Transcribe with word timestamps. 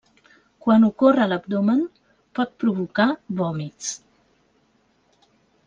Quan 0.67 0.87
ocorre 0.87 1.21
a 1.25 1.27
l'abdomen, 1.33 1.83
pot 2.39 2.57
provocar 2.65 3.07
vòmits. 3.43 3.93